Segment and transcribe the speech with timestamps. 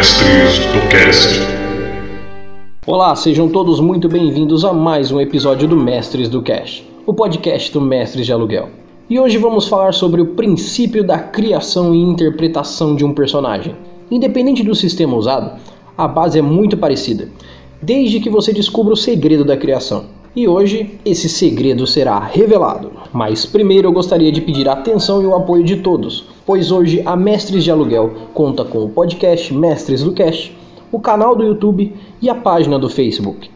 [0.00, 1.28] Mestres do Cast.
[2.86, 7.70] Olá, sejam todos muito bem-vindos a mais um episódio do Mestres do Cast, o podcast
[7.70, 8.70] do Mestres de Aluguel.
[9.10, 13.76] E hoje vamos falar sobre o princípio da criação e interpretação de um personagem.
[14.10, 15.60] Independente do sistema usado,
[15.98, 17.28] a base é muito parecida,
[17.82, 20.06] desde que você descubra o segredo da criação.
[20.34, 22.92] E hoje esse segredo será revelado.
[23.12, 27.02] Mas primeiro eu gostaria de pedir a atenção e o apoio de todos, pois hoje
[27.04, 30.56] a Mestres de Aluguel conta com o podcast Mestres do Cast,
[30.92, 33.50] o canal do YouTube e a página do Facebook.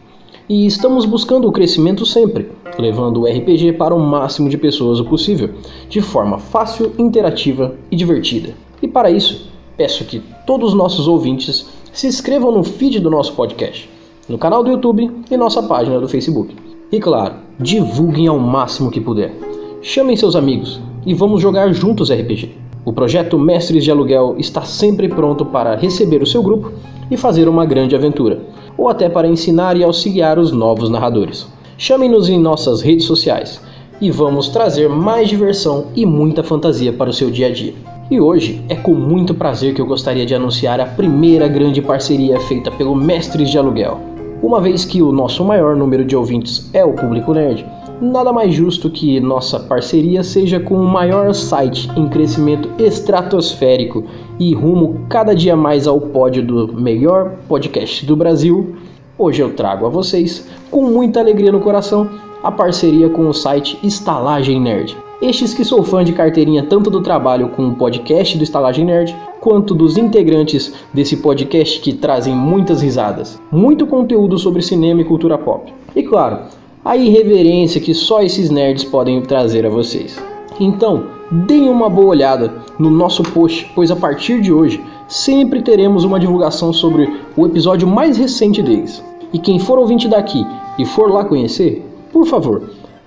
[0.49, 5.05] E estamos buscando o crescimento sempre, levando o RPG para o máximo de pessoas o
[5.05, 5.51] possível,
[5.87, 8.53] de forma fácil, interativa e divertida.
[8.81, 13.31] E para isso, peço que todos os nossos ouvintes se inscrevam no feed do nosso
[13.31, 13.89] podcast,
[14.27, 16.64] no canal do YouTube e nossa página do Facebook.
[16.95, 19.35] E claro, divulguem ao máximo que puder.
[19.81, 22.55] Chamem seus amigos e vamos jogar juntos RPG.
[22.85, 26.71] O projeto Mestres de Aluguel está sempre pronto para receber o seu grupo
[27.11, 28.39] e fazer uma grande aventura,
[28.77, 31.45] ou até para ensinar e auxiliar os novos narradores.
[31.77, 33.59] Chame-nos em nossas redes sociais
[33.99, 37.73] e vamos trazer mais diversão e muita fantasia para o seu dia a dia.
[38.09, 42.39] E hoje é com muito prazer que eu gostaria de anunciar a primeira grande parceria
[42.39, 44.14] feita pelo Mestres de Aluguel.
[44.41, 47.65] Uma vez que o nosso maior número de ouvintes é o público nerd,
[48.01, 54.03] nada mais justo que nossa parceria seja com o maior site em crescimento estratosférico
[54.37, 58.75] e rumo cada dia mais ao pódio do melhor podcast do Brasil.
[59.17, 62.09] Hoje eu trago a vocês, com muita alegria no coração,
[62.43, 64.97] a parceria com o site Estalagem Nerd.
[65.21, 69.15] Estes que sou fã de carteirinha tanto do trabalho com o podcast do Estalagem Nerd,
[69.45, 75.37] quanto dos integrantes desse podcast que trazem muitas risadas, muito conteúdo sobre cinema e cultura
[75.37, 75.71] pop.
[75.95, 76.39] E claro,
[76.83, 80.19] a irreverência que só esses nerds podem trazer a vocês.
[80.59, 86.03] Então, deem uma boa olhada no nosso post, pois a partir de hoje sempre teremos
[86.03, 89.03] uma divulgação sobre o episódio mais recente deles.
[89.31, 90.43] E quem for ouvinte daqui
[90.79, 92.63] e for lá conhecer, por favor,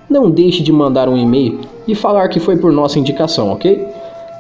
[0.09, 1.59] não deixe de mandar um e-mail
[1.89, 3.89] e falar que foi por nossa indicação, ok?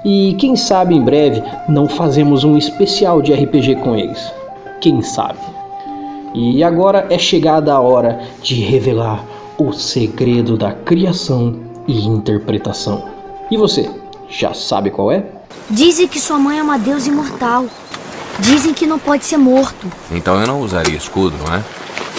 [0.05, 4.33] E quem sabe em breve não fazemos um especial de RPG com eles.
[4.81, 5.39] Quem sabe?
[6.35, 9.25] E agora é chegada a hora de revelar
[9.59, 13.09] o segredo da criação e interpretação.
[13.51, 13.91] E você,
[14.29, 15.25] já sabe qual é?
[15.69, 17.67] Dizem que sua mãe é uma deusa imortal.
[18.39, 19.91] Dizem que não pode ser morto.
[20.13, 21.65] Então eu não usaria escudo, não é?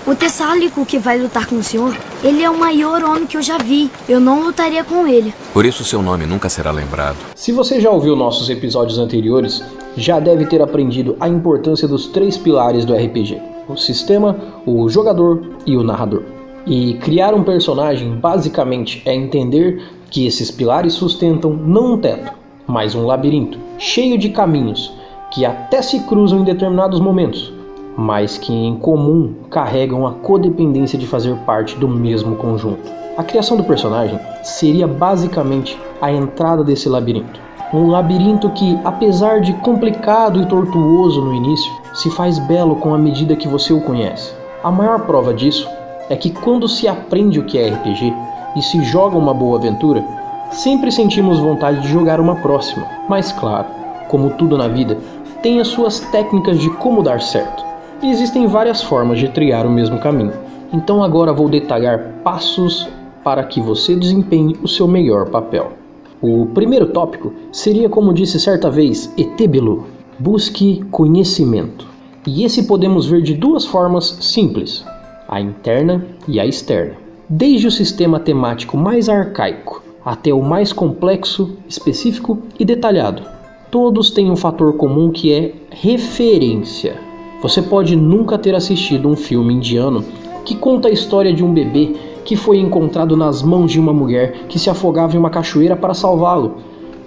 [0.06, 3.42] O Tessálico que vai lutar com o senhor, ele é o maior homem que eu
[3.42, 3.90] já vi.
[4.08, 5.34] Eu não lutaria com ele.
[5.54, 7.18] Por isso seu nome nunca será lembrado.
[7.36, 9.64] Se você já ouviu nossos episódios anteriores,
[9.96, 14.36] já deve ter aprendido a importância dos três pilares do RPG: o sistema,
[14.66, 16.24] o jogador e o narrador.
[16.66, 19.82] E criar um personagem basicamente é entender
[20.12, 22.32] que esses pilares sustentam não um teto,
[22.68, 24.92] mas um labirinto cheio de caminhos
[25.32, 27.54] que até se cruzam em determinados momentos,
[27.98, 32.90] mas que em comum carregam a codependência de fazer parte do mesmo conjunto.
[33.18, 37.40] A criação do personagem seria basicamente a entrada desse labirinto.
[37.74, 42.98] Um labirinto que, apesar de complicado e tortuoso no início, se faz belo com a
[42.98, 44.34] medida que você o conhece.
[44.64, 45.68] A maior prova disso
[46.10, 48.14] é que quando se aprende o que é RPG
[48.56, 50.04] e se joga uma boa aventura,
[50.52, 52.88] sempre sentimos vontade de jogar uma próxima.
[53.08, 53.68] Mas claro,
[54.08, 54.98] como tudo na vida,
[55.44, 57.69] tem as suas técnicas de como dar certo.
[58.02, 60.32] E existem várias formas de trilhar o mesmo caminho.
[60.72, 62.88] Então agora vou detalhar passos
[63.24, 65.74] para que você desempenhe o seu melhor papel.
[66.22, 69.86] O primeiro tópico seria, como disse certa vez Etebelu,
[70.18, 71.88] busque conhecimento.
[72.26, 74.86] E esse podemos ver de duas formas simples:
[75.28, 76.96] a interna e a externa.
[77.28, 83.24] Desde o sistema temático mais arcaico até o mais complexo, específico e detalhado,
[83.70, 87.09] todos têm um fator comum que é referência.
[87.42, 90.04] Você pode nunca ter assistido um filme indiano
[90.44, 91.96] que conta a história de um bebê
[92.26, 95.94] que foi encontrado nas mãos de uma mulher que se afogava em uma cachoeira para
[95.94, 96.58] salvá-lo,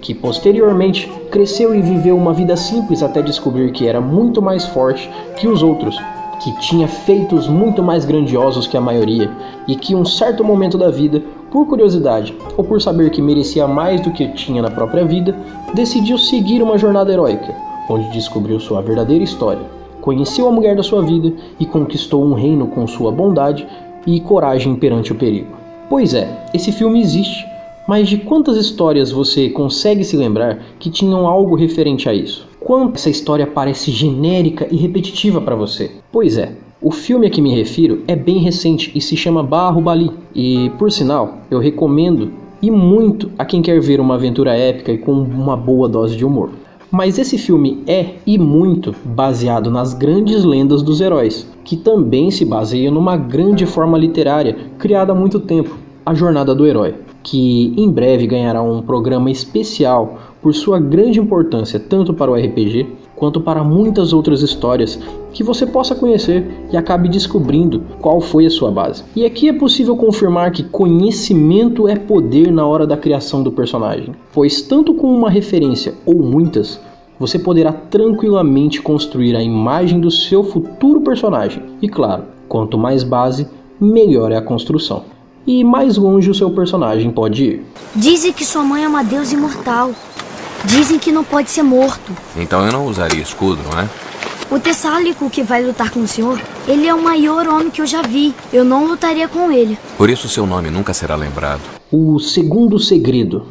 [0.01, 5.07] que posteriormente cresceu e viveu uma vida simples até descobrir que era muito mais forte
[5.37, 5.95] que os outros,
[6.43, 9.29] que tinha feitos muito mais grandiosos que a maioria
[9.67, 11.21] e que em um certo momento da vida,
[11.51, 15.37] por curiosidade ou por saber que merecia mais do que tinha na própria vida,
[15.75, 17.55] decidiu seguir uma jornada heróica,
[17.87, 22.67] onde descobriu sua verdadeira história conheceu a mulher da sua vida e conquistou um reino
[22.67, 23.65] com sua bondade
[24.05, 25.47] e coragem perante o perigo.
[25.89, 27.45] Pois é, esse filme existe,
[27.87, 32.45] mas de quantas histórias você consegue se lembrar que tinham algo referente a isso?
[32.59, 35.89] Quanto essa história parece genérica e repetitiva para você?
[36.11, 36.51] Pois é,
[36.81, 40.11] o filme a que me refiro é bem recente e se chama Barro Bali.
[40.35, 42.29] E, por sinal, eu recomendo
[42.61, 46.25] e muito a quem quer ver uma aventura épica e com uma boa dose de
[46.25, 46.49] humor.
[46.95, 52.45] Mas esse filme é, e muito, baseado nas grandes lendas dos heróis, que também se
[52.45, 55.75] baseia numa grande forma literária criada há muito tempo,
[56.05, 56.93] a Jornada do Herói,
[57.23, 62.85] que em breve ganhará um programa especial por sua grande importância tanto para o RPG
[63.15, 64.99] quanto para muitas outras histórias
[65.31, 69.03] que você possa conhecer e acabe descobrindo qual foi a sua base.
[69.15, 74.13] E aqui é possível confirmar que conhecimento é poder na hora da criação do personagem,
[74.33, 76.79] pois tanto com uma referência ou muitas,
[77.17, 81.63] você poderá tranquilamente construir a imagem do seu futuro personagem.
[81.81, 83.47] E claro, quanto mais base,
[83.79, 85.03] melhor é a construção.
[85.45, 87.65] E mais longe o seu personagem pode ir.
[87.95, 89.91] Dizem que sua mãe é uma deusa imortal.
[90.65, 92.15] Dizem que não pode ser morto.
[92.37, 93.89] Então eu não usaria escudo, não é?
[94.49, 97.85] O Tessálico que vai lutar com o senhor, ele é o maior homem que eu
[97.85, 98.33] já vi.
[98.51, 99.77] Eu não lutaria com ele.
[99.97, 101.61] Por isso seu nome nunca será lembrado.
[101.91, 103.45] O segundo segredo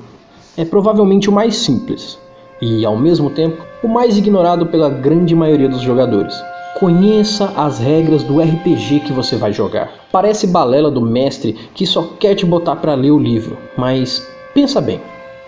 [0.57, 2.19] é provavelmente o mais simples
[2.61, 6.35] e, ao mesmo tempo, o mais ignorado pela grande maioria dos jogadores.
[6.79, 9.91] Conheça as regras do RPG que você vai jogar.
[10.11, 14.81] Parece balela do mestre que só quer te botar para ler o livro, mas pensa
[14.81, 15.01] bem.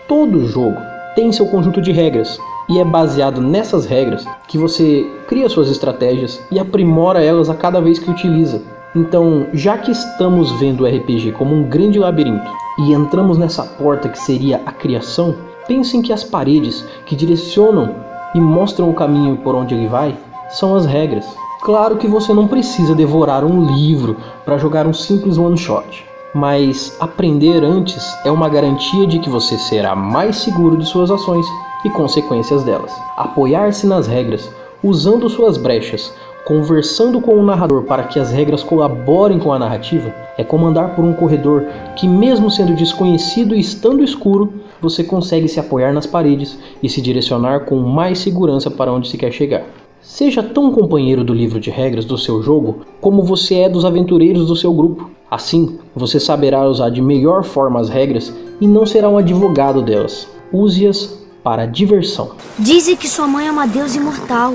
[0.07, 0.77] Todo jogo
[1.15, 2.39] tem seu conjunto de regras
[2.69, 7.81] e é baseado nessas regras que você cria suas estratégias e aprimora elas a cada
[7.81, 8.63] vez que utiliza.
[8.97, 14.09] Então, já que estamos vendo o RPG como um grande labirinto e entramos nessa porta
[14.09, 15.35] que seria a criação,
[15.67, 17.95] pensem que as paredes que direcionam
[18.35, 20.17] e mostram o caminho por onde ele vai
[20.51, 21.27] são as regras.
[21.63, 26.97] Claro que você não precisa devorar um livro para jogar um simples one shot mas
[26.99, 31.47] aprender antes é uma garantia de que você será mais seguro de suas ações
[31.85, 32.93] e consequências delas.
[33.17, 34.51] Apoiar-se nas regras,
[34.83, 36.13] usando suas brechas,
[36.45, 41.05] conversando com o narrador para que as regras colaborem com a narrativa, é comandar por
[41.05, 41.67] um corredor
[41.97, 47.01] que, mesmo sendo desconhecido e estando escuro, você consegue se apoiar nas paredes e se
[47.01, 49.65] direcionar com mais segurança para onde se quer chegar.
[50.07, 54.47] Seja tão companheiro do livro de regras do seu jogo como você é dos aventureiros
[54.47, 55.11] do seu grupo.
[55.31, 60.29] Assim, você saberá usar de melhor forma as regras e não será um advogado delas.
[60.53, 62.33] Use-as para diversão.
[62.59, 64.55] Dizem que sua mãe é uma deusa imortal.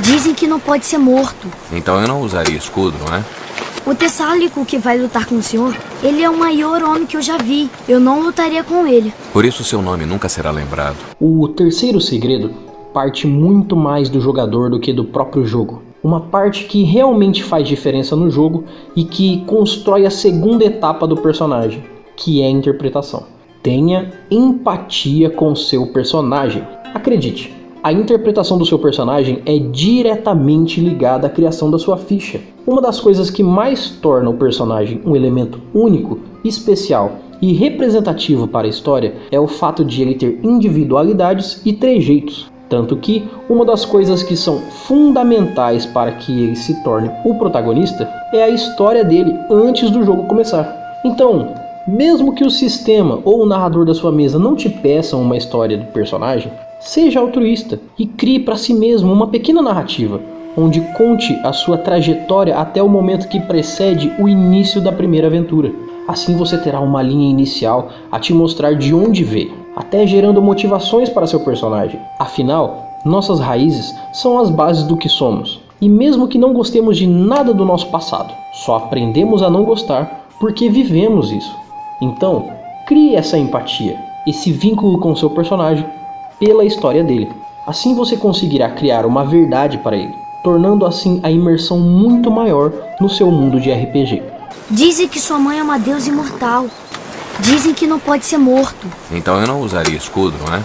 [0.00, 1.48] Dizem que não pode ser morto.
[1.72, 3.24] Então eu não usaria escudo, não é?
[3.86, 7.22] O Tessálico que vai lutar com o senhor, ele é o maior homem que eu
[7.22, 7.70] já vi.
[7.88, 9.12] Eu não lutaria com ele.
[9.32, 10.96] Por isso seu nome nunca será lembrado.
[11.18, 12.65] O terceiro segredo
[12.96, 15.82] parte muito mais do jogador do que do próprio jogo.
[16.02, 18.64] Uma parte que realmente faz diferença no jogo
[18.96, 21.84] e que constrói a segunda etapa do personagem,
[22.16, 23.24] que é a interpretação.
[23.62, 26.66] Tenha empatia com seu personagem.
[26.94, 32.40] Acredite, a interpretação do seu personagem é diretamente ligada à criação da sua ficha.
[32.66, 38.66] Uma das coisas que mais torna o personagem um elemento único, especial e representativo para
[38.66, 42.55] a história é o fato de ele ter individualidades e trejeitos.
[42.68, 48.08] Tanto que uma das coisas que são fundamentais para que ele se torne o protagonista
[48.32, 51.00] é a história dele antes do jogo começar.
[51.04, 51.54] Então,
[51.86, 55.78] mesmo que o sistema ou o narrador da sua mesa não te peçam uma história
[55.78, 60.20] do personagem, seja altruísta e crie para si mesmo uma pequena narrativa
[60.56, 65.70] onde conte a sua trajetória até o momento que precede o início da primeira aventura.
[66.08, 71.10] Assim você terá uma linha inicial a te mostrar de onde veio até gerando motivações
[71.10, 72.00] para seu personagem.
[72.18, 75.60] Afinal, nossas raízes são as bases do que somos.
[75.78, 78.32] E mesmo que não gostemos de nada do nosso passado,
[78.64, 81.54] só aprendemos a não gostar porque vivemos isso.
[82.00, 82.48] Então,
[82.86, 85.86] crie essa empatia, esse vínculo com seu personagem
[86.40, 87.30] pela história dele.
[87.66, 93.10] Assim você conseguirá criar uma verdade para ele, tornando assim a imersão muito maior no
[93.10, 94.22] seu mundo de RPG.
[94.70, 96.66] Dizem que sua mãe é uma deusa imortal.
[97.40, 98.86] Dizem que não pode ser morto.
[99.10, 100.62] Então eu não usaria escudo, não é?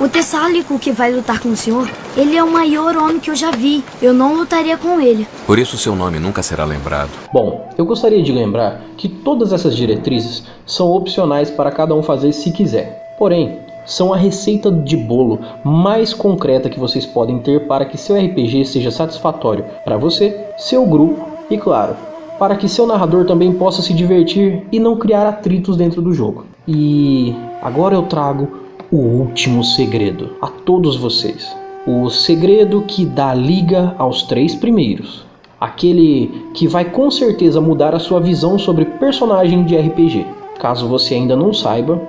[0.00, 3.34] O Tessálico que vai lutar com o senhor, ele é o maior homem que eu
[3.34, 3.84] já vi.
[4.00, 5.26] Eu não lutaria com ele.
[5.46, 7.10] Por isso seu nome nunca será lembrado.
[7.32, 12.32] Bom, eu gostaria de lembrar que todas essas diretrizes são opcionais para cada um fazer
[12.32, 13.14] se quiser.
[13.18, 18.16] Porém, são a receita de bolo mais concreta que vocês podem ter para que seu
[18.16, 21.94] RPG seja satisfatório para você, seu grupo e, claro,
[22.40, 26.46] para que seu narrador também possa se divertir e não criar atritos dentro do jogo.
[26.66, 28.48] E agora eu trago
[28.90, 31.54] o último segredo a todos vocês.
[31.86, 35.22] O segredo que dá liga aos três primeiros.
[35.60, 40.26] Aquele que vai com certeza mudar a sua visão sobre personagem de RPG.
[40.58, 42.00] Caso você ainda não saiba,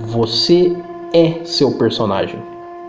[0.00, 0.76] você
[1.14, 2.40] é seu personagem.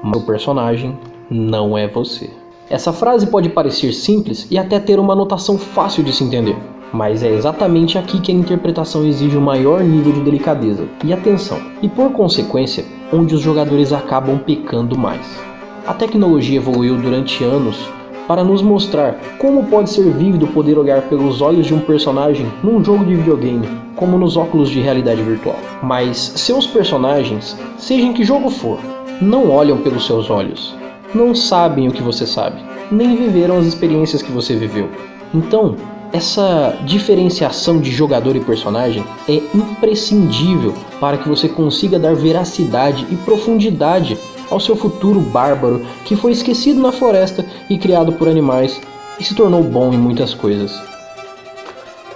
[0.04, 0.98] O personagem
[1.30, 2.32] não é você.
[2.68, 6.56] Essa frase pode parecer simples e até ter uma notação fácil de se entender,
[6.94, 11.60] mas é exatamente aqui que a interpretação exige um maior nível de delicadeza e atenção,
[11.82, 15.40] e por consequência, onde os jogadores acabam pecando mais.
[15.86, 17.90] A tecnologia evoluiu durante anos
[18.28, 22.84] para nos mostrar como pode ser vívido poder olhar pelos olhos de um personagem num
[22.84, 25.56] jogo de videogame, como nos óculos de realidade virtual.
[25.82, 28.78] Mas seus personagens, seja em que jogo for,
[29.20, 30.76] não olham pelos seus olhos,
[31.14, 34.88] não sabem o que você sabe, nem viveram as experiências que você viveu.
[35.34, 35.76] Então,
[36.12, 43.16] essa diferenciação de jogador e personagem é imprescindível para que você consiga dar veracidade e
[43.18, 44.18] profundidade
[44.50, 48.82] ao seu futuro bárbaro que foi esquecido na floresta e criado por animais
[49.20, 50.82] e se tornou bom em muitas coisas.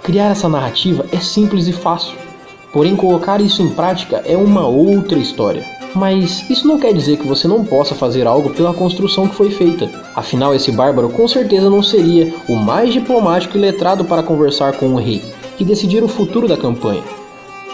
[0.02, 2.16] Criar essa narrativa é simples e fácil,
[2.72, 5.64] porém colocar isso em prática é uma outra história.
[5.94, 9.50] Mas isso não quer dizer que você não possa fazer algo pela construção que foi
[9.50, 9.88] feita.
[10.14, 14.86] Afinal, esse bárbaro com certeza não seria o mais diplomático e letrado para conversar com
[14.86, 15.22] o rei
[15.58, 17.02] e decidir o futuro da campanha.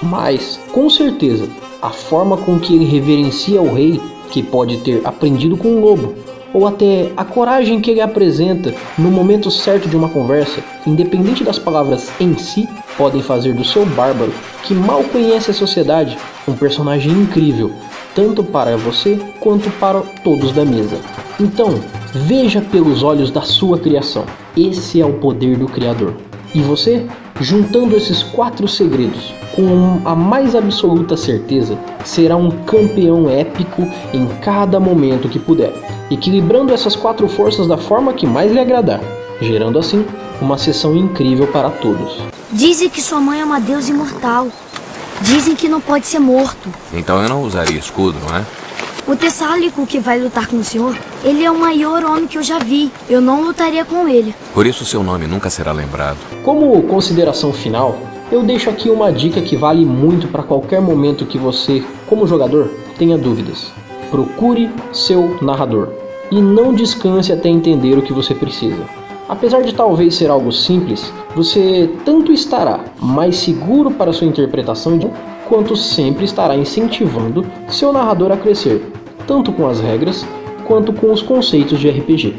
[0.03, 1.49] Mas, com certeza,
[1.81, 4.01] a forma com que ele reverencia o rei,
[4.31, 6.15] que pode ter aprendido com um lobo,
[6.53, 11.59] ou até a coragem que ele apresenta no momento certo de uma conversa, independente das
[11.59, 17.13] palavras em si, podem fazer do seu bárbaro, que mal conhece a sociedade, um personagem
[17.13, 17.73] incrível,
[18.15, 20.99] tanto para você quanto para todos da mesa.
[21.39, 21.81] Então,
[22.13, 24.25] veja pelos olhos da sua criação.
[24.57, 26.15] Esse é o poder do Criador.
[26.55, 27.07] E você,
[27.41, 34.81] juntando esses quatro segredos com a mais absoluta certeza, será um campeão épico em cada
[34.81, 35.73] momento que puder,
[36.11, 39.01] equilibrando essas quatro forças da forma que mais lhe agradar,
[39.41, 40.05] gerando assim
[40.41, 42.19] uma sessão incrível para todos.
[42.53, 44.49] Dizem que sua mãe é uma deusa imortal.
[45.21, 46.73] Dizem que não pode ser morto.
[46.93, 48.45] Então eu não usaria escudo, não é?
[49.07, 52.43] O Tessálico que vai lutar com o senhor, ele é o maior homem que eu
[52.43, 52.91] já vi.
[53.09, 54.35] Eu não lutaria com ele.
[54.55, 56.19] Por isso seu nome nunca será lembrado.
[56.45, 57.99] Como consideração final,
[58.31, 62.71] eu deixo aqui uma dica que vale muito para qualquer momento que você, como jogador,
[62.97, 63.73] tenha dúvidas.
[64.11, 65.89] Procure seu narrador
[66.31, 69.00] e não descanse até entender o que você precisa.
[69.31, 74.99] Apesar de talvez ser algo simples, você tanto estará mais seguro para sua interpretação
[75.49, 78.91] quanto sempre estará incentivando seu narrador a crescer,
[79.29, 80.27] tanto com as regras
[80.67, 82.35] quanto com os conceitos de RPG.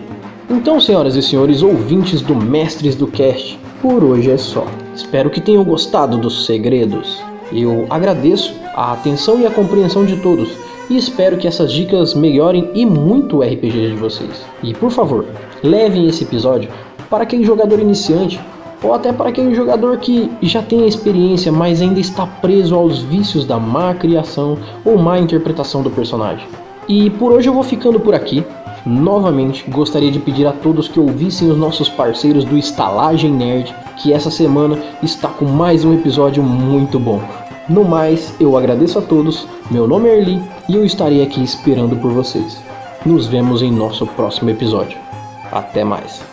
[0.50, 4.68] Então, senhoras e senhores ouvintes do Mestres do Cast, por hoje é só.
[4.94, 7.24] Espero que tenham gostado dos segredos.
[7.54, 10.50] Eu agradeço a atenção e a compreensão de todos
[10.92, 14.46] e espero que essas dicas melhorem e muito o RPG de vocês.
[14.62, 15.26] E por favor,
[15.64, 16.70] levem esse episódio
[17.10, 18.38] para aquele jogador iniciante
[18.84, 23.00] ou até para aquele jogador que já tem a experiência, mas ainda está preso aos
[23.04, 26.46] vícios da má criação ou má interpretação do personagem.
[26.90, 28.44] E por hoje eu vou ficando por aqui.
[28.86, 34.12] Novamente, gostaria de pedir a todos que ouvissem os nossos parceiros do Estalagem Nerd, que
[34.12, 37.22] essa semana está com mais um episódio muito bom.
[37.72, 41.96] No mais, eu agradeço a todos, meu nome é Erli e eu estarei aqui esperando
[41.96, 42.62] por vocês.
[43.06, 45.00] Nos vemos em nosso próximo episódio.
[45.50, 46.31] Até mais.